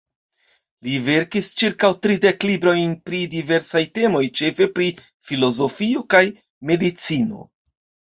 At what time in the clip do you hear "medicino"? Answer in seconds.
6.71-7.45